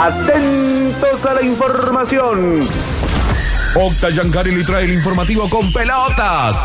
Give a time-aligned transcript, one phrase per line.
[0.00, 2.68] Atentos a la información.
[3.74, 6.56] Octa Giancarelli trae el informativo con pelotas.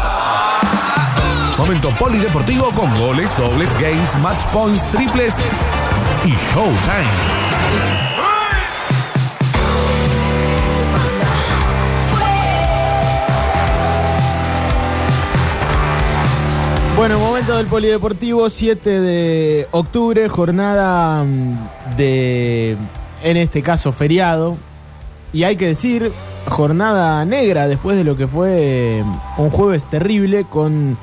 [1.58, 5.33] Momento polideportivo con goles, dobles, games, match points, triples
[6.24, 7.10] y showtime.
[16.95, 22.77] Bueno, momento del Polideportivo, 7 de octubre, jornada mm, de,
[23.23, 24.58] en este caso, feriado.
[25.32, 26.12] Y hay que decir,
[26.48, 30.98] jornada negra después de lo que fue mm, un jueves terrible con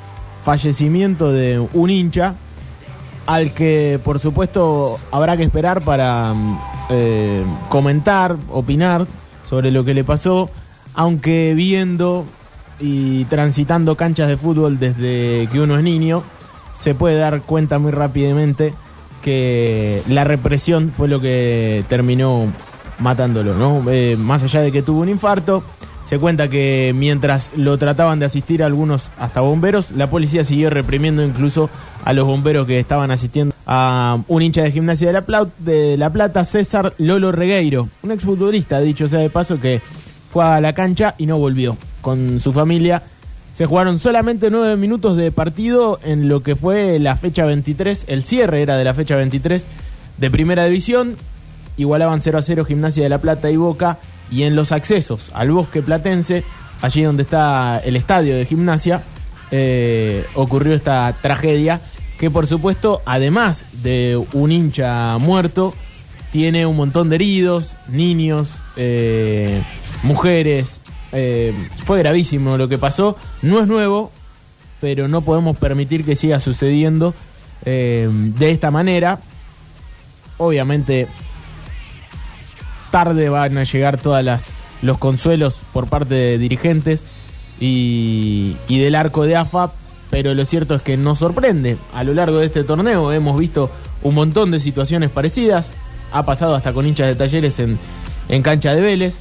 [0.44, 2.34] fallecimiento de un hincha,
[3.26, 6.58] al que por supuesto habrá que esperar para mm,
[6.90, 9.06] eh, comentar, opinar
[9.48, 10.50] sobre lo que le pasó,
[10.94, 12.24] aunque viendo
[12.78, 16.22] y transitando canchas de fútbol desde que uno es niño,
[16.74, 18.72] se puede dar cuenta muy rápidamente
[19.22, 22.52] que la represión fue lo que terminó
[22.98, 23.82] matándolo, ¿no?
[23.90, 25.62] Eh, más allá de que tuvo un infarto,
[26.04, 31.22] se cuenta que mientras lo trataban de asistir algunos hasta bomberos, la policía siguió reprimiendo
[31.22, 31.70] incluso
[32.04, 35.96] a los bomberos que estaban asistiendo a un hincha de gimnasia de La, Plata, de
[35.96, 39.80] la Plata, César Lolo Regueiro, un exfutbolista, dicho sea de paso, que
[40.32, 43.02] fue a la cancha y no volvió con su familia.
[43.54, 48.24] Se jugaron solamente nueve minutos de partido en lo que fue la fecha 23, el
[48.24, 49.66] cierre era de la fecha 23
[50.16, 51.16] de Primera División,
[51.76, 53.98] igualaban 0 a 0 Gimnasia de la Plata y Boca,
[54.30, 56.44] y en los accesos al bosque platense,
[56.80, 59.02] allí donde está el estadio de Gimnasia,
[59.50, 61.80] eh, ocurrió esta tragedia
[62.20, 65.74] que por supuesto, además de un hincha muerto,
[66.30, 69.62] tiene un montón de heridos, niños, eh,
[70.02, 70.79] mujeres.
[71.12, 71.52] Eh,
[71.84, 73.16] fue gravísimo lo que pasó.
[73.42, 74.10] No es nuevo,
[74.80, 77.14] pero no podemos permitir que siga sucediendo
[77.64, 79.20] eh, de esta manera.
[80.38, 81.06] Obviamente,
[82.90, 87.02] tarde van a llegar todas las los consuelos por parte de dirigentes
[87.58, 89.72] y, del arco de AFA,
[90.10, 91.76] pero lo cierto es que nos sorprende.
[91.92, 93.70] A lo largo de este torneo hemos visto
[94.02, 95.72] un montón de situaciones parecidas.
[96.12, 97.78] Ha pasado hasta con hinchas de talleres en,
[98.28, 99.18] en cancha de Vélez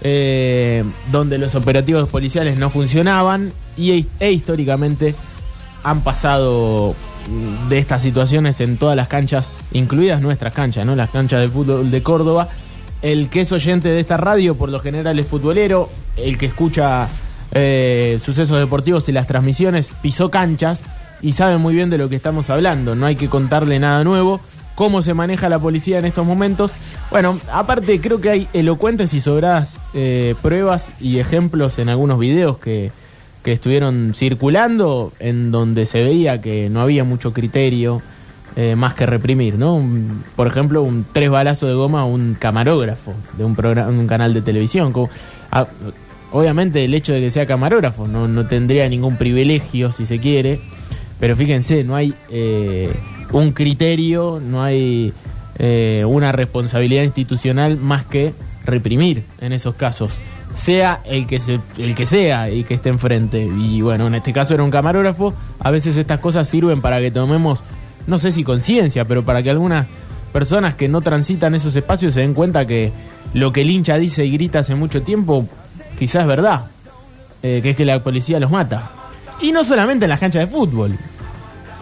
[0.00, 5.14] eh, donde los operativos policiales no funcionaban y, e históricamente
[5.82, 6.94] han pasado
[7.28, 10.94] mm, de estas situaciones en todas las canchas, incluidas nuestras canchas, ¿no?
[10.94, 12.48] las canchas de fútbol de Córdoba.
[13.02, 17.08] El que es oyente de esta radio, por lo general es futbolero, el que escucha
[17.52, 20.82] eh, sucesos deportivos y las transmisiones, pisó canchas
[21.22, 24.40] y sabe muy bien de lo que estamos hablando, no hay que contarle nada nuevo
[24.78, 26.70] cómo se maneja la policía en estos momentos.
[27.10, 32.58] Bueno, aparte creo que hay elocuentes y sobradas eh, pruebas y ejemplos en algunos videos
[32.58, 32.92] que,
[33.42, 38.02] que estuvieron circulando en donde se veía que no había mucho criterio
[38.54, 39.84] eh, más que reprimir, ¿no?
[40.36, 44.42] por ejemplo, un tres balazos de goma a un camarógrafo de un, un canal de
[44.42, 44.94] televisión.
[45.50, 45.66] Ah,
[46.30, 50.60] obviamente el hecho de que sea camarógrafo no, no tendría ningún privilegio, si se quiere,
[51.18, 52.14] pero fíjense, no hay...
[52.30, 52.92] Eh,
[53.32, 55.12] un criterio, no hay
[55.58, 58.32] eh, una responsabilidad institucional más que
[58.64, 60.18] reprimir en esos casos,
[60.54, 63.44] sea el que, se, el que sea y que esté enfrente.
[63.44, 67.10] Y bueno, en este caso era un camarógrafo, a veces estas cosas sirven para que
[67.10, 67.60] tomemos,
[68.06, 69.86] no sé si conciencia, pero para que algunas
[70.32, 72.92] personas que no transitan esos espacios se den cuenta que
[73.34, 75.46] lo que el hincha dice y grita hace mucho tiempo,
[75.98, 76.66] quizás es verdad,
[77.42, 78.90] eh, que es que la policía los mata.
[79.40, 80.98] Y no solamente en las canchas de fútbol.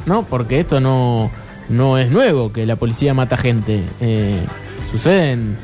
[0.06, 0.24] ¿No?
[0.24, 1.30] Porque esto no,
[1.68, 3.82] no es nuevo, que la policía mata gente.
[4.00, 4.40] Eh,
[4.90, 5.58] sucede en,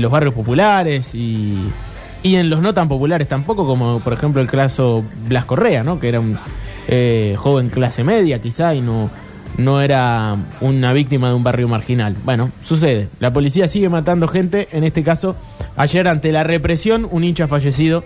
[0.00, 1.58] los barrios populares y,
[2.22, 6.00] y en los no tan populares tampoco, como por ejemplo el caso Blas Correa, ¿no?
[6.00, 6.38] Que era un
[6.88, 9.10] eh, joven clase media quizá y no,
[9.58, 12.16] no era una víctima de un barrio marginal.
[12.24, 13.08] Bueno, sucede.
[13.20, 14.68] La policía sigue matando gente.
[14.72, 15.36] En este caso,
[15.76, 18.04] ayer ante la represión, un hincha fallecido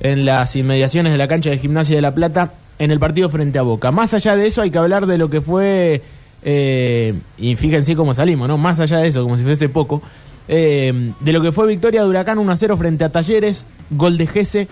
[0.00, 3.58] en las inmediaciones de la cancha de gimnasia de La Plata en el partido frente
[3.58, 3.92] a Boca.
[3.92, 6.00] Más allá de eso hay que hablar de lo que fue,
[6.42, 8.56] eh, y fíjense cómo salimos, ¿no?
[8.56, 10.02] Más allá de eso, como si fuese poco,
[10.48, 14.16] eh, de lo que fue victoria de Huracán 1 a 0 frente a Talleres, gol
[14.16, 14.66] de Gese.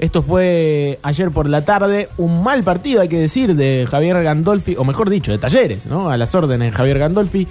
[0.00, 4.74] Esto fue ayer por la tarde, un mal partido, hay que decir, de Javier Gandolfi,
[4.76, 6.10] o mejor dicho, de Talleres, ¿no?
[6.10, 7.46] A las órdenes de Javier Gandolfi,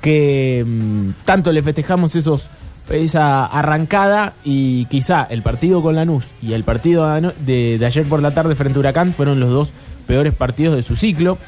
[0.00, 2.48] que mm, tanto le festejamos esos
[2.92, 7.08] esa arrancada y quizá el partido con Lanús y el partido
[7.38, 9.72] de, ayer por la tarde frente a Huracán fueron los dos
[10.06, 11.38] peores partidos de su ciclo.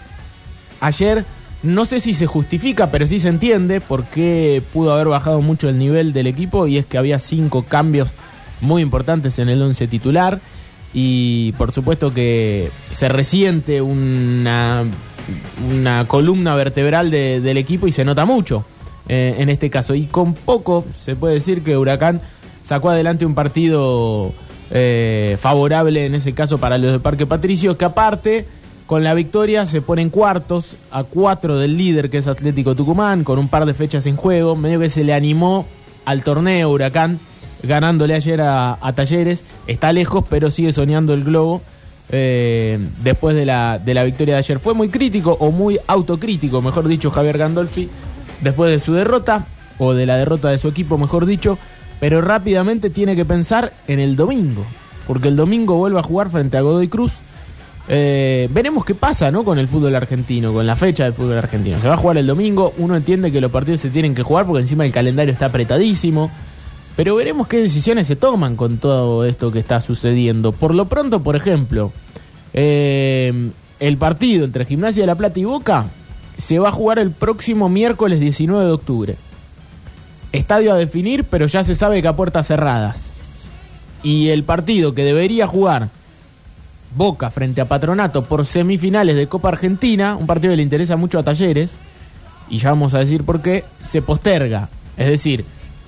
[0.80, 1.24] Ayer
[1.62, 5.68] no sé si se justifica, pero sí se entiende por qué pudo haber bajado mucho
[5.68, 8.10] el nivel del equipo y es que había cinco cambios
[8.60, 10.40] muy importantes en el once titular
[10.94, 14.84] y por supuesto que se resiente una,
[15.72, 18.64] una columna vertebral del equipo y se nota mucho
[19.08, 19.94] eh, en este caso.
[19.94, 22.20] Y con poco se puede decir que Huracán
[22.64, 24.32] sacó adelante un partido
[24.70, 28.46] eh, favorable en ese caso para los de Parque Patricio, que aparte
[28.86, 33.38] con la victoria se ponen cuartos a cuatro del líder que es Atlético Tucumán, con
[33.38, 35.66] un par de fechas en juego, medio que se le animó
[36.04, 37.18] al torneo Huracán,
[37.62, 41.62] ganándole ayer a, Talleres, está lejos pero sigue soñando el globo.
[42.14, 44.58] eh, después de la, de la victoria de ayer.
[44.58, 47.88] Fue muy crítico o muy autocrítico, mejor dicho, Javier Gandolfi,
[48.42, 49.46] después de su derrota,
[49.78, 51.58] o de la derrota de su equipo, mejor dicho,
[52.00, 54.64] pero rápidamente tiene que pensar en el domingo,
[55.06, 57.12] porque el domingo vuelve a jugar frente a Godoy Cruz.
[57.88, 59.44] Eh, veremos qué pasa ¿no?
[59.44, 61.80] con el fútbol argentino, con la fecha del fútbol argentino.
[61.80, 64.46] Se va a jugar el domingo, uno entiende que los partidos se tienen que jugar
[64.46, 66.30] porque encima el calendario está apretadísimo.
[66.94, 70.52] Pero veremos qué decisiones se toman con todo esto que está sucediendo.
[70.52, 71.90] Por lo pronto, por ejemplo,
[72.52, 73.50] eh,
[73.80, 75.86] el partido entre Gimnasia de la Plata y Boca
[76.38, 79.16] se va a jugar el próximo miércoles 19 de octubre.
[80.32, 83.10] Estadio a definir, pero ya se sabe que a puertas cerradas.
[84.02, 85.88] Y el partido que debería jugar
[86.94, 91.18] Boca frente a Patronato por semifinales de Copa Argentina, un partido que le interesa mucho
[91.18, 91.70] a Talleres,
[92.50, 94.68] y ya vamos a decir por qué, se posterga.
[94.96, 95.44] Es decir,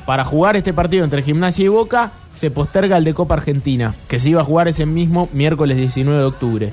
[0.07, 4.19] para jugar este partido entre Gimnasia y Boca, se posterga el de Copa Argentina, que
[4.19, 6.73] se iba a jugar ese mismo miércoles 19 de octubre.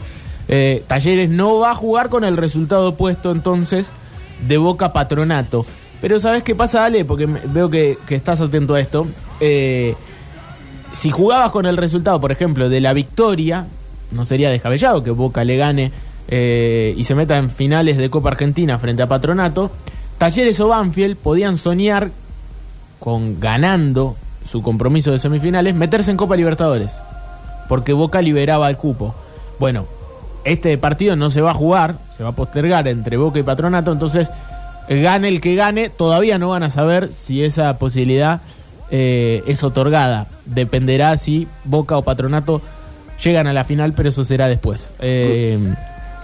[0.52, 3.90] Eh, Talleres no va a jugar con el resultado opuesto entonces
[4.48, 5.66] de Boca Patronato.
[6.02, 7.06] Pero ¿sabes qué pasa, Ale?
[7.06, 9.08] Porque veo que, que estás atento a esto.
[9.40, 9.96] Eh,
[10.92, 13.66] si jugabas con el resultado, por ejemplo, de la victoria,
[14.12, 15.92] no sería descabellado que Boca le gane
[16.28, 19.72] eh, y se meta en finales de Copa Argentina frente a Patronato.
[20.18, 22.12] Talleres o Banfield podían soñar
[23.00, 24.16] con ganando
[24.46, 26.94] su compromiso de semifinales, meterse en Copa Libertadores,
[27.70, 29.16] porque Boca liberaba el cupo.
[29.60, 29.86] Bueno,
[30.44, 33.92] este partido no se va a jugar, se va a postergar entre Boca y Patronato,
[33.92, 34.32] entonces
[34.90, 38.42] gane el que gane, todavía no van a saber si esa posibilidad
[38.90, 40.28] eh, es otorgada.
[40.46, 42.62] Dependerá si Boca o Patronato
[43.24, 44.92] llegan a la final, pero eso será después.
[45.00, 45.58] Eh,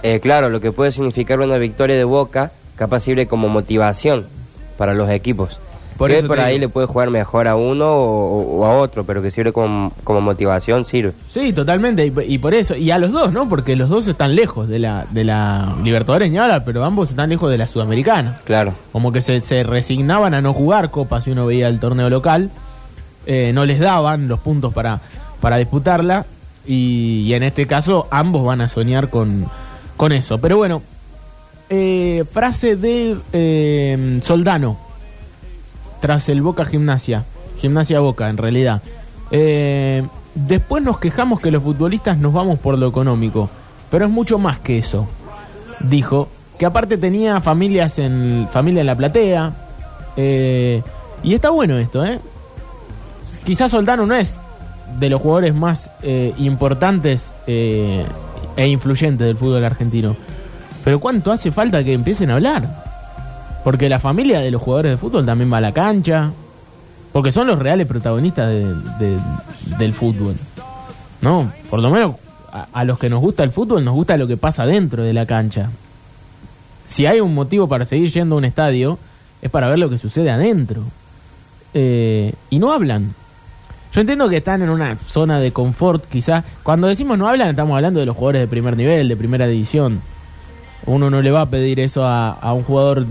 [0.02, 4.26] Eh, claro, lo que puede significar una victoria de Boca capaz sirve como motivación
[4.76, 5.58] para los equipos.
[5.98, 6.60] Por que por ahí digo.
[6.60, 10.20] le puede jugar mejor a uno o, o a otro, pero que sirve como, como
[10.20, 11.12] motivación, sirve.
[11.28, 13.48] Sí, totalmente, y, y por eso, y a los dos, ¿no?
[13.48, 17.50] Porque los dos están lejos de la, de la Libertadores ni pero ambos están lejos
[17.50, 18.40] de la Sudamericana.
[18.44, 18.74] Claro.
[18.92, 22.50] Como que se, se resignaban a no jugar copas si uno veía el torneo local,
[23.26, 25.00] eh, no les daban los puntos para,
[25.40, 26.26] para disputarla,
[26.64, 29.46] y, y en este caso ambos van a soñar con,
[29.96, 30.38] con eso.
[30.38, 30.80] Pero bueno,
[31.70, 34.87] eh, frase de eh, Soldano
[36.00, 37.24] tras el Boca Gimnasia.
[37.58, 38.82] Gimnasia Boca, en realidad.
[39.30, 43.50] Eh, después nos quejamos que los futbolistas nos vamos por lo económico.
[43.90, 45.08] Pero es mucho más que eso.
[45.80, 46.28] Dijo
[46.58, 49.52] que aparte tenía familias en familia en la platea.
[50.16, 50.82] eh,
[51.22, 52.20] y está bueno esto, ¿eh?
[53.44, 54.36] Quizás Soldano no es
[54.98, 58.04] de los jugadores más eh, importantes eh,
[58.56, 60.16] e influyentes del fútbol argentino.
[60.84, 62.87] Pero ¿cuánto hace falta que empiecen a hablar?
[63.64, 66.30] Porque la familia de los jugadores de fútbol también va a la cancha.
[67.12, 69.18] Porque son los reales protagonistas de- de-
[69.78, 70.34] del fútbol.
[71.20, 71.50] ¿No?
[71.68, 72.12] Por lo menos
[72.72, 75.26] a, los que nos gusta el fútbol nos gusta lo que pasa dentro de la
[75.26, 75.70] cancha.
[76.86, 78.98] Si hay un motivo para seguir yendo a un estadio,
[79.42, 80.82] es para ver lo que sucede adentro.
[81.74, 83.14] Eh, y no hablan.
[83.92, 86.44] Yo entiendo que están en una zona de confort, quizás.
[86.62, 90.00] Cuando decimos no hablan, estamos hablando de los jugadores de primer nivel, de primera división.
[90.86, 93.04] Uno no le va a pedir eso a un jugador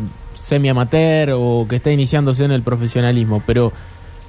[0.47, 3.73] semi-amateur o que está iniciándose en el profesionalismo, pero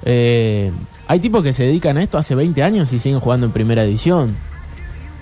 [0.03, 0.69] eh,
[1.07, 3.83] hay tipos que se dedican a esto hace 20 años y siguen jugando en primera
[3.83, 4.35] división.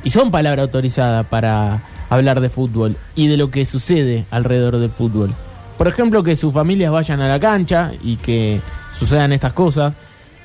[0.04, 4.90] Y son palabra autorizada para hablar de fútbol y de lo que sucede alrededor del
[4.90, 5.36] fútbol.
[5.78, 8.60] Por ejemplo, que sus familias vayan a la cancha y que
[8.96, 9.94] sucedan estas cosas.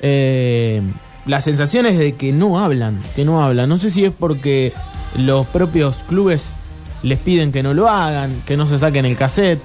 [0.01, 0.83] Eh,
[1.25, 3.69] la sensación es de que no hablan, que no hablan.
[3.69, 4.71] No sé si es porque
[5.17, 6.53] los propios clubes
[7.01, 9.59] les piden que no lo hagan, que no se saquen el cassette,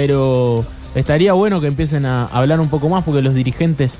[0.00, 0.64] pero
[0.94, 3.98] estaría bueno que empiecen a hablar un poco más porque los dirigentes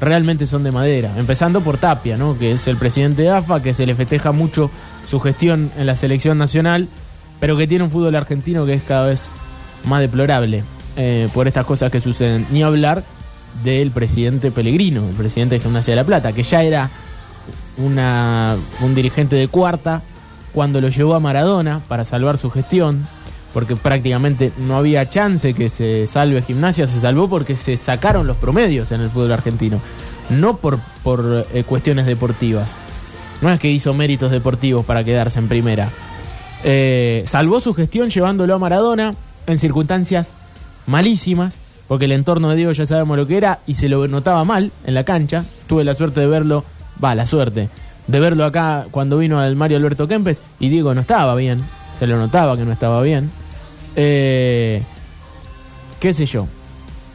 [0.00, 1.10] realmente son de madera.
[1.16, 2.38] Empezando por Tapia, ¿no?
[2.38, 4.70] que es el presidente de AFA, que se le festeja mucho
[5.10, 6.86] su gestión en la selección nacional,
[7.40, 9.22] pero que tiene un fútbol argentino que es cada vez
[9.88, 10.62] más deplorable
[10.96, 12.46] eh, por estas cosas que suceden.
[12.52, 13.02] Ni hablar
[13.64, 16.90] del presidente Pellegrino, el presidente de Gimnasia de la Plata, que ya era
[17.76, 20.00] una, un dirigente de cuarta
[20.52, 23.04] cuando lo llevó a Maradona para salvar su gestión,
[23.54, 28.36] porque prácticamente no había chance que se salve Gimnasia, se salvó porque se sacaron los
[28.36, 29.80] promedios en el fútbol argentino,
[30.28, 32.74] no por, por eh, cuestiones deportivas.
[33.40, 35.88] No es que hizo méritos deportivos para quedarse en primera.
[36.64, 39.14] Eh, salvó su gestión llevándolo a Maradona
[39.46, 40.32] en circunstancias
[40.86, 41.54] malísimas,
[41.86, 44.72] porque el entorno de Diego ya sabemos lo que era y se lo notaba mal
[44.84, 45.44] en la cancha.
[45.68, 46.64] Tuve la suerte de verlo,
[47.02, 47.68] va, la suerte,
[48.08, 51.62] de verlo acá cuando vino al Mario Alberto Kempes y Diego no estaba bien,
[52.00, 53.30] se lo notaba que no estaba bien.
[53.96, 54.82] Eh,
[56.00, 56.46] qué sé yo.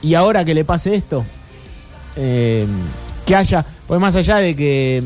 [0.01, 1.25] Y ahora que le pase esto,
[2.15, 2.65] eh,
[3.25, 5.03] que haya, pues más allá de que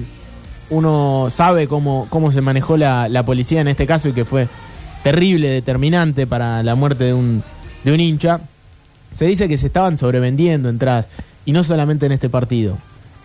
[0.69, 4.47] uno sabe cómo, cómo se manejó la, la policía en este caso y que fue
[5.03, 7.43] terrible, determinante para la muerte de un,
[7.83, 8.39] de un hincha,
[9.13, 11.07] se dice que se estaban sobrevendiendo entradas,
[11.45, 12.77] y no solamente en este partido,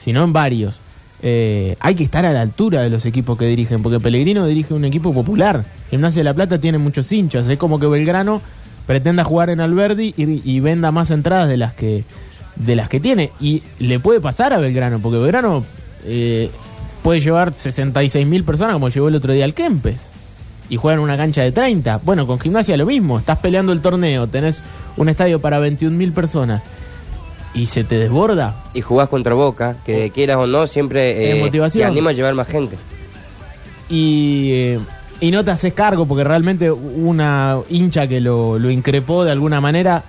[0.02, 0.78] sino en varios.
[1.20, 4.74] Eh, hay que estar a la altura de los equipos que dirigen, porque Pellegrino dirige
[4.74, 5.64] un equipo popular.
[5.90, 8.40] Gimnasia de la Plata tiene muchos hinchas, es como que Belgrano
[8.86, 12.04] pretenda jugar en Alberdi y, venda más entradas de las que
[12.56, 13.32] de las que tiene.
[13.40, 15.64] Y le puede pasar a Belgrano, porque Belgrano
[16.04, 16.50] eh,
[17.02, 20.00] puede llevar 66 mil personas como llevó el otro día al Kempes.
[20.70, 22.00] Y juega en una cancha de 30.
[22.04, 23.18] Bueno, con gimnasia lo mismo.
[23.18, 24.60] Estás peleando el torneo, tenés
[24.96, 26.62] un estadio para 21 mil personas
[27.54, 28.54] y se te desborda.
[28.74, 31.86] Y jugás contra Boca, que quieras o no, siempre eh, motivación.
[31.86, 32.76] te anima a llevar más gente.
[33.88, 34.78] Y, eh,
[35.20, 39.60] y no te haces cargo porque realmente una hincha que lo, lo increpó de alguna
[39.60, 40.04] manera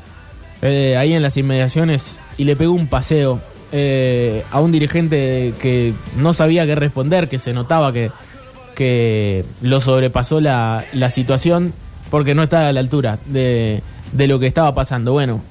[0.62, 3.40] eh, ahí en las inmediaciones y le pegó un paseo
[3.72, 8.12] eh, a un dirigente que no sabía qué responder, que se notaba que,
[8.76, 11.74] que lo sobrepasó la, la situación
[12.10, 13.82] porque no estaba a la altura de,
[14.12, 15.14] de lo que estaba pasando.
[15.14, 15.42] Bueno,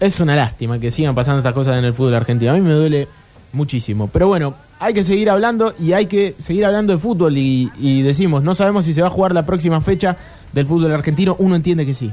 [0.00, 2.50] es una lástima que sigan pasando estas cosas en el fútbol argentino.
[2.50, 3.06] A mí me duele
[3.52, 4.08] muchísimo.
[4.08, 8.42] Pero bueno, hay que seguir hablando y hay que seguir hablando de fútbol y, decimos,
[8.42, 10.16] no sabemos si se va a jugar la próxima fecha
[10.52, 11.36] del fútbol argentino.
[11.38, 12.10] Uno entiende que sí.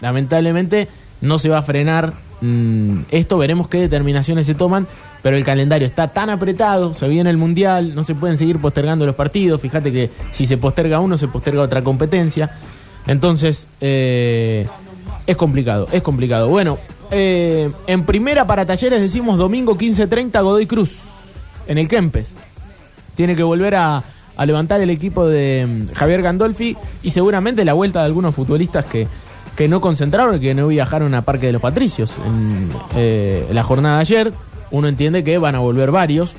[0.00, 0.88] Lamentablemente
[1.20, 4.86] no se va a frenar mm, esto, veremos qué determinaciones se toman,
[5.22, 9.04] pero el calendario está tan apretado, se viene el Mundial, no se pueden seguir postergando
[9.04, 12.52] los partidos, fíjate que si se posterga uno, se posterga otra competencia,
[13.08, 14.68] entonces eh,
[15.26, 16.48] es complicado, es complicado.
[16.48, 16.78] Bueno,
[17.10, 20.98] eh, en primera para talleres decimos domingo 15.30 Godoy Cruz,
[21.66, 22.32] en el Kempes.
[23.14, 24.02] Tiene que volver a,
[24.44, 29.08] levantar el equipo de mm, Javier Gandolfi y seguramente la vuelta de algunos futbolistas que,
[29.56, 33.62] que no concentraron y que no viajaron a Parque de los Patricios en eh, la
[33.64, 34.32] jornada de ayer.
[34.70, 36.34] Uno entiende que van a volver varios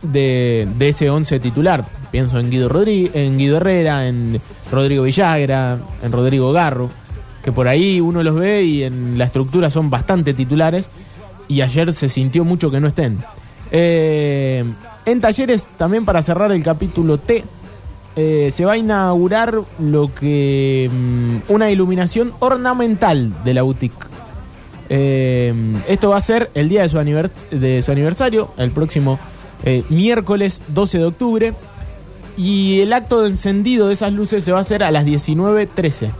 [0.00, 1.84] de, de ese 11 titular.
[2.10, 6.90] Pienso en Guido, Rodri en Guido Herrera, en Rodrigo Villagra, en Rodrigo Garro,
[7.42, 10.86] que por ahí uno los ve y en la estructura son bastante titulares
[11.48, 13.18] y ayer se sintió mucho que no estén.
[13.70, 14.64] Eh,
[15.04, 17.44] en talleres, también para cerrar el capítulo T,
[18.14, 24.06] eh, se va a inaugurar lo que mm, una iluminación ornamental de la boutique.
[24.88, 25.54] Eh,
[25.88, 29.18] esto va a ser el día de su, de su aniversario, el próximo
[29.88, 31.54] miércoles 12 de octubre.
[32.36, 36.10] Y el acto de encendido de esas luces se va a hacer a las 19.13,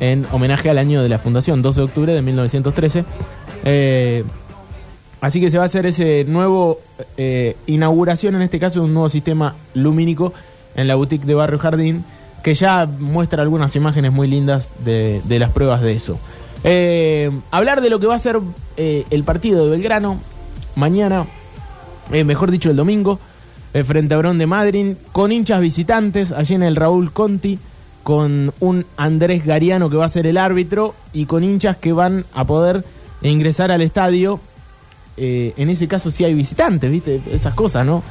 [0.00, 3.04] en homenaje al año de la fundación, 12 de octubre de 1913.
[3.64, 4.24] Eh,
[5.20, 6.80] así que se va a hacer ese nuevo
[7.16, 10.32] eh, inauguración, en este caso, de un nuevo sistema lumínico
[10.74, 12.04] en la boutique de Barrio Jardín,
[12.42, 16.18] que ya muestra algunas imágenes muy lindas de, las pruebas de eso.
[16.64, 18.38] Eh, hablar de lo que va a ser
[18.76, 20.18] el partido de Belgrano
[20.74, 21.26] mañana,
[22.10, 23.18] mejor dicho el domingo,
[23.84, 27.58] frente a Brón de Madrid, con hinchas visitantes, allí en el Raúl Conti,
[28.06, 32.24] con un Andrés Gariano que va a ser el árbitro y con hinchas que van
[32.34, 32.84] a poder
[33.20, 34.38] ingresar al estadio.
[35.16, 37.20] Eh, en ese caso sí hay visitantes, ¿viste?
[37.32, 38.04] Esas cosas, ¿no?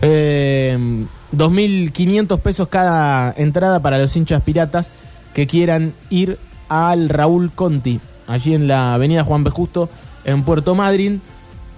[0.00, 1.04] Eh,
[1.36, 4.90] 2.500 pesos cada entrada para los hinchas piratas
[5.34, 6.38] que quieran ir
[6.70, 9.50] al Raúl Conti, allí en la avenida Juan B.
[9.50, 9.90] Justo,
[10.24, 11.20] en Puerto Madryn.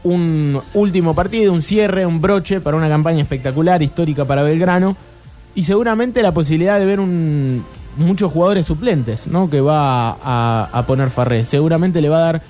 [0.05, 4.97] Un último partido, un cierre, un broche para una campaña espectacular, histórica para Belgrano.
[5.55, 7.65] Y seguramente la posibilidad de ver un,
[7.97, 9.49] muchos jugadores suplentes, ¿no?
[9.49, 11.45] Que va a, poner Farré.
[11.45, 12.43] Seguramente le va a dar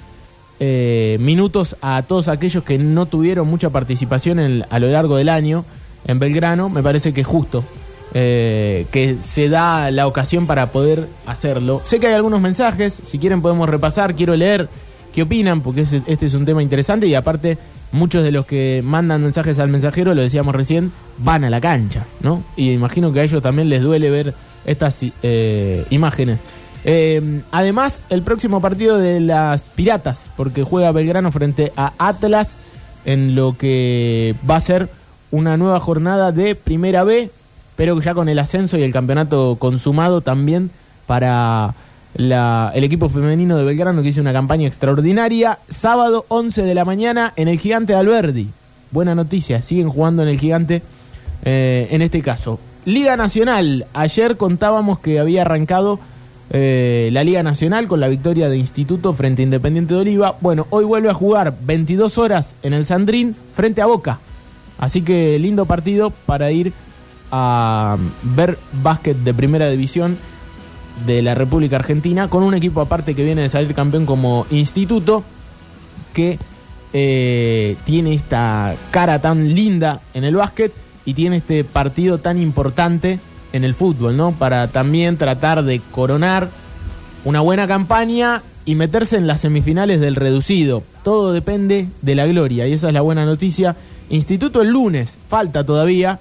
[0.61, 5.29] eh, minutos a todos aquellos que no tuvieron mucha participación en- a lo largo del
[5.29, 5.65] año
[6.07, 6.71] en Belgrano.
[6.71, 7.63] Me parece que es justo
[8.15, 11.83] eh, que se da la ocasión para poder hacerlo.
[11.85, 14.69] Sé que hay algunos mensajes, si quieren podemos repasar, quiero leer
[15.13, 17.59] qué opinan, porque este es un tema interesante y aparte
[17.95, 22.05] muchos de los que mandan mensajes al mensajero, lo decíamos recién, van a la cancha,
[22.21, 22.43] ¿no?
[22.57, 24.35] Y imagino que a ellos también les duele ver
[24.67, 26.41] estas eh, imágenes.
[26.85, 32.57] Eh, además, el próximo partido de las Piratas, porque juega Belgrano frente a Atlas
[33.05, 34.89] en lo que va a ser
[35.31, 37.31] una nueva jornada de Primera B,
[37.77, 40.71] pero ya con el ascenso y el campeonato consumado también
[41.07, 41.75] para
[42.15, 45.59] la- el equipo femenino de Belgrano que hizo una campaña extraordinaria.
[45.69, 48.49] Sábado 11 de la mañana en el Gigante Alberdi.
[48.91, 50.83] Buena noticia, siguen jugando en el Gigante
[51.45, 52.59] eh, en este caso.
[52.85, 55.99] Liga Nacional, ayer contábamos que había arrancado
[56.51, 60.37] eh, la Liga Nacional con la victoria de Instituto frente a Independiente de Oliva.
[60.41, 64.21] Bueno, hoy vuelve a jugar 22 horas en el Sandrín frente a Boca.
[64.79, 66.73] Así que lindo partido para ir
[67.33, 70.17] a ver básquet de primera división
[71.07, 75.25] de la República Argentina con un equipo aparte que viene de salir campeón como Instituto
[76.13, 76.39] que
[76.93, 80.73] eh, tiene esta cara tan linda en el básquet
[81.05, 83.19] y tiene este partido tan importante
[83.53, 84.33] en el fútbol, ¿no?
[84.33, 86.49] Para también tratar de coronar
[87.25, 90.83] una buena campaña y meterse en las semifinales del reducido.
[91.03, 93.77] Todo depende de la gloria y esa es la buena noticia.
[94.11, 96.19] Instituto el lunes, falta todavía.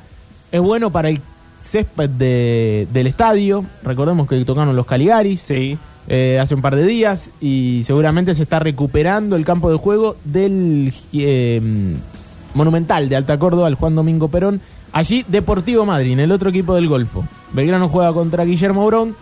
[0.52, 1.22] Es bueno para el
[1.64, 3.66] césped de- del estadio.
[3.84, 5.78] Recordemos que tocaron los Caligaris Sí.
[6.08, 10.16] eh, hace un par de días y seguramente se está recuperando el campo de juego
[10.26, 11.96] del eh,
[12.54, 14.62] Monumental de Alta Córdoba, el Juan Domingo Perón.
[14.92, 17.24] Allí Deportivo Madrid, el otro equipo del Golfo.
[17.54, 19.16] Belgrano juega contra Guillermo Brown.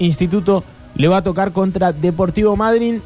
[0.00, 0.64] Instituto
[0.96, 2.96] le va a tocar contra Deportivo Madrid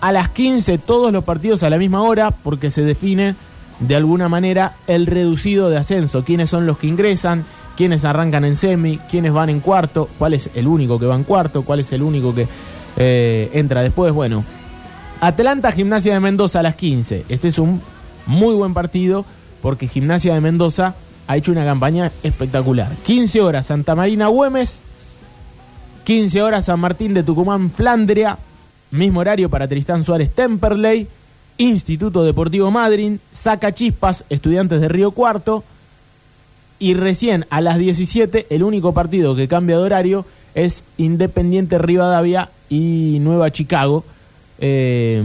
[0.00, 3.34] a las 15, todos los partidos a la misma hora, porque se define
[3.78, 6.24] de alguna manera el reducido de ascenso.
[6.24, 7.44] Quiénes son los que ingresan,
[7.80, 11.24] quiénes arrancan en semi, quiénes van en cuarto, cuál es el único que va en
[11.24, 12.46] cuarto, cuál es el único que
[12.98, 14.12] eh, entra después.
[14.12, 14.44] Bueno,
[15.18, 17.24] Atlanta Gimnasia de Mendoza a las 15.
[17.30, 17.80] Este es un
[18.26, 19.24] muy buen partido
[19.62, 20.94] porque Gimnasia de Mendoza
[21.26, 22.94] ha hecho una campaña espectacular.
[23.06, 24.80] 15 horas Santa Marina Güemes,
[26.04, 28.36] 15 horas San Martín de Tucumán Flandria,
[28.90, 31.08] mismo horario para Tristán Suárez Temperley,
[31.56, 35.64] Instituto Deportivo Madrid, Saca Chispas, Estudiantes de Río Cuarto,
[36.80, 42.48] y recién a las 17 el único partido que cambia de horario es Independiente Rivadavia
[42.68, 44.04] y Nueva Chicago,
[44.58, 45.22] eh,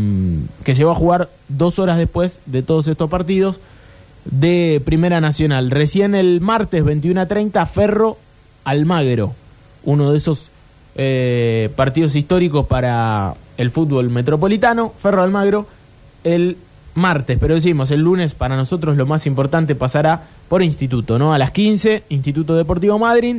[0.63, 3.59] que se va a jugar dos horas después de todos estos partidos
[4.25, 5.71] de Primera Nacional.
[5.71, 8.17] Recién el martes 21 a 30 Ferro
[8.65, 9.33] Almagro,
[9.83, 10.51] uno de esos
[10.95, 14.93] eh, partidos históricos para el fútbol metropolitano.
[15.01, 15.67] Ferro Almagro
[16.25, 16.57] el
[16.95, 21.33] martes, pero decimos, el lunes para nosotros lo más importante pasará por Instituto, ¿no?
[21.33, 23.37] A las 15, Instituto Deportivo Madrid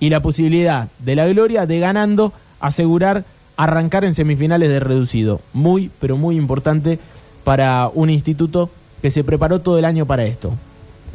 [0.00, 3.24] y la posibilidad de la gloria de ganando asegurar
[3.56, 5.40] arrancar en semifinales de reducido.
[5.52, 6.98] Muy, pero muy importante
[7.44, 8.70] para un instituto
[9.02, 10.52] que se preparó todo el año para esto.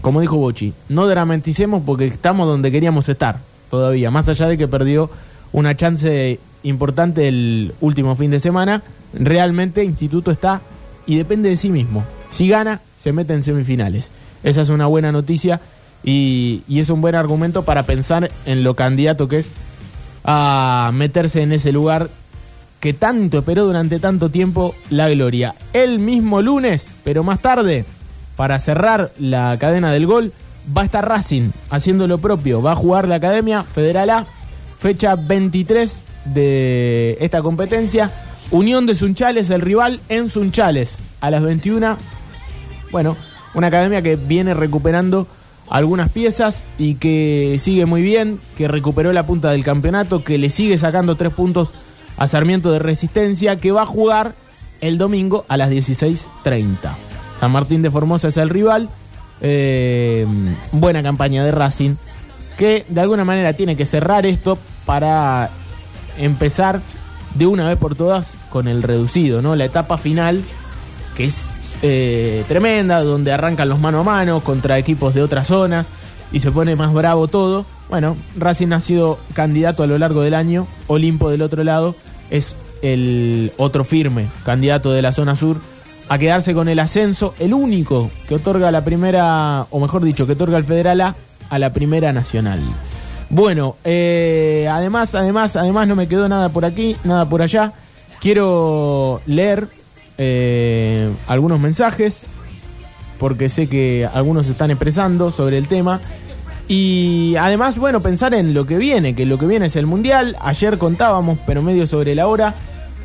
[0.01, 3.39] Como dijo Bochi, no dramaticemos porque estamos donde queríamos estar
[3.71, 5.09] todavía, más allá de que perdió
[5.53, 10.61] una chance importante el último fin de semana, realmente Instituto está
[11.07, 12.03] y depende de sí mismo.
[12.29, 14.11] Si gana, se mete en semifinales.
[14.45, 15.59] Esa es una buena noticia
[16.05, 19.49] y, y es un buen argumento para pensar en lo candidato que es
[20.23, 22.09] a meterse en ese lugar
[22.79, 25.55] que tanto esperó durante tanto tiempo la Gloria.
[25.73, 27.83] El mismo lunes, pero más tarde,
[28.35, 30.33] para cerrar la cadena del gol,
[30.75, 32.61] va a estar Racing haciendo lo propio.
[32.61, 34.25] Va a jugar la Academia Federal A,
[34.79, 38.11] fecha 23 de esta competencia.
[38.51, 41.97] Unión de Sunchales, el rival en Sunchales, a las 21.
[42.91, 43.17] Bueno,
[43.55, 45.27] una academia que viene recuperando
[45.69, 50.49] algunas piezas y que sigue muy bien, que recuperó la punta del campeonato, que le
[50.49, 51.73] sigue sacando tres puntos
[52.17, 54.35] a Sarmiento de Resistencia, que va a jugar
[54.81, 56.75] el domingo a las 16.30.
[57.39, 58.89] San Martín de Formosa es el rival.
[59.41, 60.25] Eh,
[60.71, 61.95] buena campaña de Racing,
[62.57, 65.49] que de alguna manera tiene que cerrar esto para
[66.17, 66.79] empezar
[67.33, 69.55] de una vez por todas con el reducido, ¿no?
[69.55, 70.41] La etapa final,
[71.17, 71.49] que es
[71.81, 75.87] eh, tremenda, donde arrancan los mano a mano contra equipos de otras zonas
[76.31, 77.65] y se pone más bravo todo.
[77.89, 81.95] Bueno, Racing ha sido candidato a lo largo del año, Olimpo del otro lado
[82.29, 85.57] es el otro firme candidato de la zona sur
[86.07, 90.33] a quedarse con el ascenso, el único que otorga la primera, o mejor dicho, que
[90.33, 91.15] otorga el Federal A
[91.49, 92.59] a la primera nacional.
[93.29, 97.73] Bueno, eh, además, además, además no me quedó nada por aquí, nada por allá.
[98.19, 99.67] Quiero leer
[100.17, 102.25] eh, algunos mensajes,
[103.19, 106.01] porque sé que algunos están expresando sobre el tema.
[106.67, 110.35] Y además, bueno, pensar en lo que viene, que lo que viene es el Mundial.
[110.41, 112.55] Ayer contábamos, pero medio sobre la hora,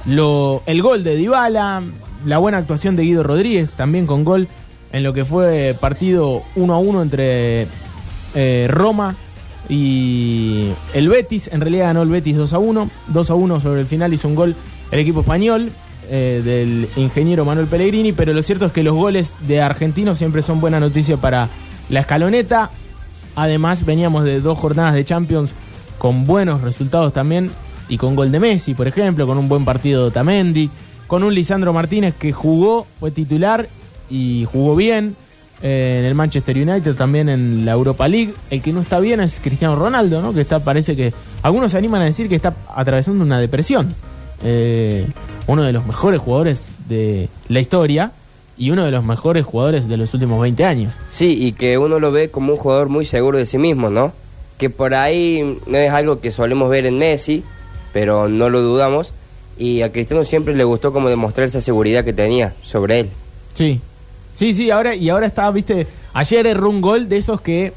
[0.06, 1.82] el gol de Dybala,
[2.24, 4.48] la buena actuación de Guido Rodríguez, también con gol
[4.92, 7.66] en lo que fue partido 1 a 1 entre
[8.34, 9.14] eh, Roma
[9.68, 11.48] y el Betis.
[11.52, 12.90] En realidad ganó el Betis 2 a 1.
[13.08, 14.56] 2 a 1 sobre el final hizo un gol
[14.90, 15.70] el equipo español
[16.08, 18.12] eh, del ingeniero Manuel Pellegrini.
[18.12, 21.48] Pero lo cierto es que los goles de argentinos siempre son buena noticia para
[21.88, 22.70] la escaloneta.
[23.36, 25.50] Además, veníamos de dos jornadas de Champions
[25.98, 27.50] con buenos resultados también.
[27.88, 30.70] Y con gol de Messi, por ejemplo, con un buen partido de Otamendi,
[31.08, 33.68] con un Lisandro Martínez que jugó, fue titular
[34.08, 35.16] y jugó bien.
[35.62, 38.34] eh, en el Manchester United, también en la Europa League.
[38.50, 40.32] El que no está bien es Cristiano Ronaldo, ¿no?
[40.32, 43.88] Que está, parece que algunos se animan a decir que está atravesando una depresión.
[44.42, 45.06] Eh,
[45.46, 48.12] uno de los mejores jugadores de la historia
[48.56, 50.94] y uno de los mejores jugadores de los últimos 20 años.
[51.10, 54.12] Sí, y que uno lo ve como un jugador muy seguro de sí mismo, ¿no?
[54.58, 57.42] Que por ahí no es algo que solemos ver en Messi,
[57.92, 59.12] pero no lo dudamos.
[59.58, 63.10] Y a Cristiano siempre le gustó como demostrar esa seguridad que tenía sobre él.
[63.54, 63.80] Sí,
[64.34, 67.72] sí, sí, ahora, y ahora está, viste, ayer erró un gol de esos que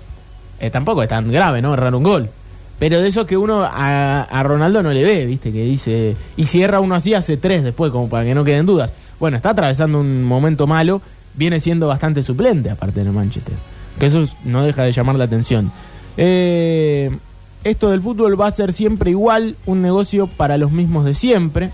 [0.59, 1.73] eh, tampoco es tan grave, ¿no?
[1.73, 2.29] Errar un gol.
[2.79, 6.61] Pero de esos que uno a, Ronaldo no le ve, viste, que dice, y si
[6.61, 8.91] erra uno así, hace tres después, como para que no queden dudas.
[9.19, 11.01] Bueno, está atravesando un momento malo,
[11.35, 13.55] viene siendo bastante suplente aparte el Manchester.
[13.99, 15.71] Que eso no deja de llamar la atención.
[16.17, 17.15] Eh,
[17.63, 21.69] esto del fútbol va a ser siempre igual, un negocio para los mismos de siempre.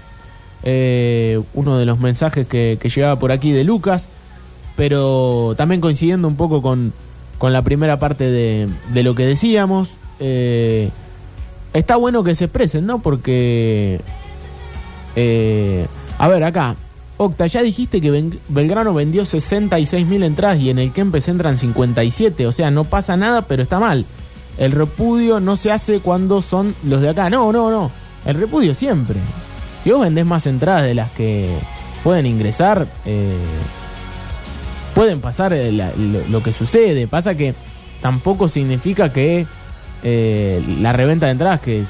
[0.64, 4.08] Eh, uno de los mensajes que, que llegaba por aquí de Lucas,
[4.76, 6.94] pero también coincidiendo un poco con,
[7.40, 9.98] con la primera parte de, de lo que decíamos.
[10.20, 10.92] eh,
[11.74, 13.00] está bueno que se expresen, ¿no?
[13.00, 14.00] Porque,
[15.16, 15.86] eh,
[16.18, 16.76] a ver, acá,
[17.18, 22.48] Octa, ya dijiste que Belgrano vendió 66 mil entradas y en el Kempes entran 57,
[22.48, 24.06] o sea, no pasa nada, pero está mal.
[24.58, 27.30] El repudio no se hace cuando son los de acá.
[27.30, 27.92] No, no, no.
[28.26, 29.20] El repudio siempre.
[29.84, 31.58] Si vos vendés más entradas de las que
[32.04, 33.38] pueden ingresar, eh,
[35.00, 35.94] pueden pasar eh, la-
[36.30, 37.08] lo, que sucede.
[37.08, 37.54] Pasa que
[38.02, 39.46] tampoco significa que
[40.04, 41.86] eh, la reventa de entradas que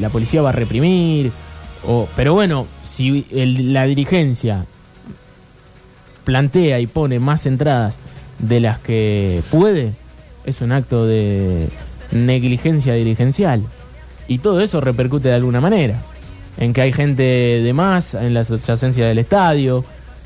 [0.00, 1.32] la policía va a reprimir.
[1.84, 4.66] O, pero bueno, si el- la dirigencia
[6.22, 7.98] plantea y pone más entradas
[8.38, 9.90] de las que puede,
[10.44, 11.70] es un acto de
[12.12, 13.62] negligencia dirigencial.
[14.28, 16.00] Y todo eso repercute de alguna manera.
[16.56, 19.84] En que hay gente de más en las adyacencias del estadio.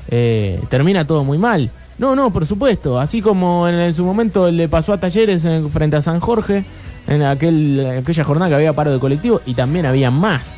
[0.09, 1.71] eh, termina todo muy mal.
[1.97, 2.99] No, no, por supuesto.
[2.99, 6.63] Así como en, en su momento le pasó a Talleres en- frente a San Jorge,
[7.07, 10.53] en aquel, aquella jornada que había paro de colectivo, y también había más.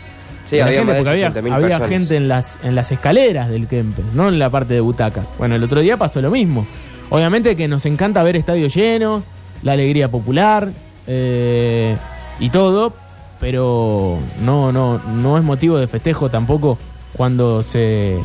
[0.45, 1.89] Sí, había gente, porque había, 60.000 había personas.
[1.89, 5.29] gente en las, en las escaleras del Kempes, no en la parte de butacas.
[5.37, 6.65] Bueno, el otro día pasó lo mismo.
[7.11, 9.23] Obviamente que nos encanta ver estadio lleno,
[9.61, 10.69] la alegría popular
[11.07, 11.95] eh,
[12.39, 12.93] y todo,
[13.39, 16.77] pero no, no, no es motivo de festejo tampoco
[17.13, 18.17] cuando se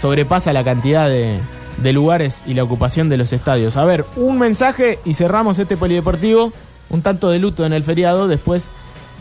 [0.00, 1.38] sobrepasa la cantidad de,
[1.82, 3.76] de lugares y la ocupación de los estadios.
[3.76, 6.52] A ver, un mensaje y cerramos este polideportivo,
[6.90, 8.68] un tanto de luto en el feriado después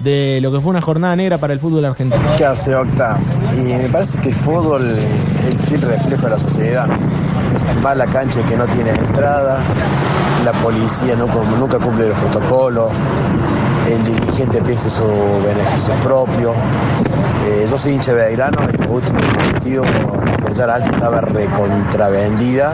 [0.03, 2.21] de lo que fue una jornada negra para el fútbol argentino.
[2.37, 3.19] ¿Qué hace Octa?
[3.57, 6.87] Y me parece que el fútbol es el fiel reflejo de la sociedad.
[7.83, 9.59] Va a la cancha que no tiene entrada,
[10.45, 12.91] la policía no, nunca cumple los protocolos,
[13.93, 15.05] el dirigente piensa su
[15.45, 16.53] beneficio propio.
[17.45, 19.83] Eh, yo soy hincha Belgrano, en el último partido
[20.43, 22.73] Bellar Alta estaba recontravendida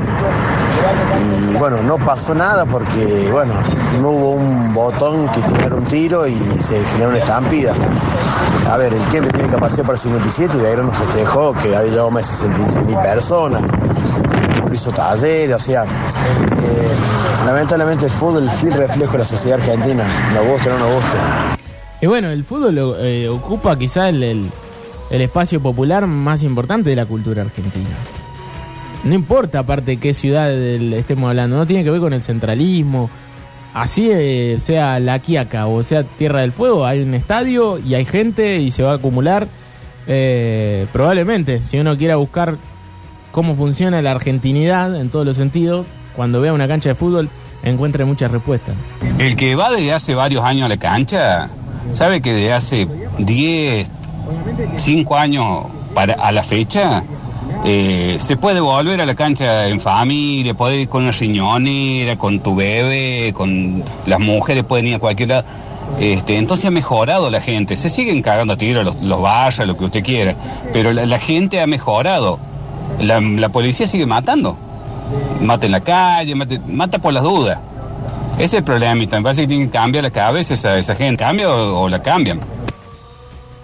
[1.19, 3.53] y bueno, no pasó nada porque bueno,
[4.01, 7.73] no hubo un botón que tirara un tiro y se generó una estampida.
[8.71, 12.27] A ver, el Kempe tiene capacidad para 57 y Belgrano festejó que había llegado más
[12.27, 13.61] de 66 mil personas.
[14.73, 20.47] Hizo talleres, o sea, eh, lamentablemente el fútbol fiel reflejo de la sociedad argentina, nos
[20.47, 21.17] guste o no nos guste.
[22.01, 27.05] Y bueno, el fútbol eh, ocupa quizá el, el- espacio popular más importante de la
[27.05, 27.89] cultura argentina.
[29.03, 33.09] No importa aparte qué ciudad estemos hablando, no tiene que ver con el centralismo.
[33.75, 38.05] Así eh, sea La Quiaca o sea Tierra del Fuego, hay un estadio y hay
[38.05, 39.47] gente y se va a acumular.
[40.91, 42.55] probablemente, si uno quiera buscar
[43.33, 47.27] cómo funciona la argentinidad en todos los sentidos, cuando vea una cancha de fútbol
[47.63, 48.75] encuentre muchas respuestas.
[49.17, 51.49] El que va desde hace varios años a la cancha,
[51.91, 53.89] sabe que desde hace 10,
[54.75, 55.65] 5 años
[55.95, 57.03] para, a la fecha,
[57.65, 62.39] eh, se puede volver a la cancha en familia, puede ir con una riñonera, con
[62.39, 65.45] tu bebé, con las mujeres pueden ir a cualquier lado.
[65.99, 67.77] Este, entonces ha mejorado la gente.
[67.77, 70.35] Se siguen cagando a tiro los, los barras, lo que usted quiera,
[70.71, 72.52] pero la, la gente ha mejorado.
[72.99, 74.57] La, policía sigue matando.
[75.41, 77.59] Mata en la calle, mata, mata por las dudas.
[78.35, 80.95] Ese es el problema, y me parece que tiene que cambiar la cabeza esa, esa
[80.95, 81.23] gente.
[81.23, 82.39] ¿Cambia o, la cambian?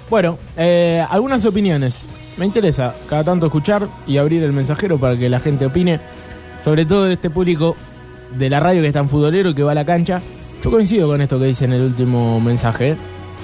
[0.10, 2.04] Bueno, eh, algunas opiniones.
[2.38, 6.00] Me interesa cada tanto escuchar y abrir el mensajero para que la gente opine,
[6.64, 7.76] sobre todo de este público
[8.38, 10.22] de la radio que es tan futbolero y que va a la cancha.
[10.64, 12.96] Yo coincido con esto que dice en el último mensaje.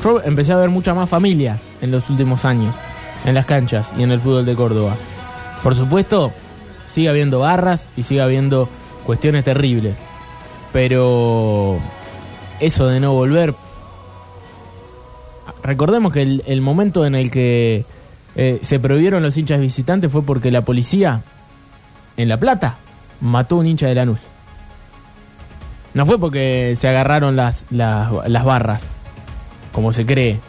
[0.03, 2.75] Yo empecé a ver mucha más familia en los últimos años,
[3.25, 4.95] en las canchas y en el fútbol de Córdoba.
[5.65, 6.31] Por supuesto,
[6.93, 8.69] sigue habiendo barras y sigue habiendo
[9.03, 9.95] cuestiones terribles.
[10.71, 11.79] Pero
[12.59, 13.55] eso de no volver
[15.63, 17.83] recordemos que el, momento en el que
[18.35, 21.23] eh, se prohibieron los hinchas visitantes fue porque la policía
[22.15, 22.75] en La Plata
[23.19, 24.19] mató a un hincha de Lanús.
[25.95, 28.85] No fue porque se agarraron las, las, las barras,
[29.71, 30.39] como se cree.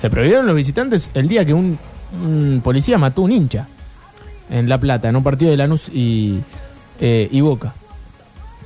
[0.00, 1.78] Se prohibieron los visitantes el día que un,
[2.20, 3.68] un policía mató a un hincha
[4.50, 6.40] en La Plata, en un partido de Lanús y,
[7.00, 7.74] eh, Boca.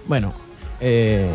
[0.07, 0.33] Bueno,
[0.81, 1.29] eh,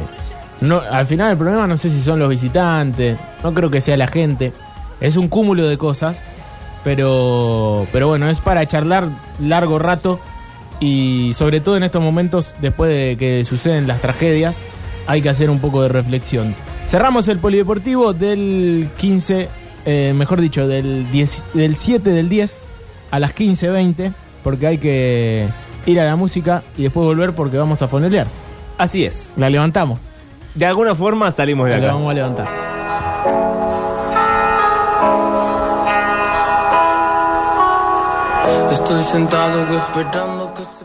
[0.62, 3.97] no, al final el problema no sé si son los visitantes, no creo que sea
[3.97, 4.53] la gente,
[4.99, 6.19] es un cúmulo de cosas,
[6.84, 9.08] pero, pero bueno, es para charlar
[9.39, 10.19] largo rato
[10.79, 14.55] y sobre todo en estos momentos, después de que suceden las tragedias,
[15.08, 16.55] hay que hacer un poco de reflexión.
[16.88, 19.49] Cerramos el polideportivo del 15,
[19.86, 22.58] eh, mejor dicho, del, 10 del 7 del 10
[23.12, 24.13] a las 15.20,
[24.45, 25.47] porque hay que
[25.88, 28.27] ir a la música y después volver porque vamos a fonelear.
[28.77, 29.34] Así es.
[29.38, 29.99] La levantamos.
[30.53, 31.88] De alguna forma salimos de La acá.
[31.95, 32.47] vamos a levantar.
[38.71, 40.85] Estoy sentado esperando que se